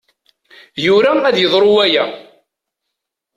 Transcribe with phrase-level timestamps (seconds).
[0.83, 2.05] Yura ad yeḍru waya.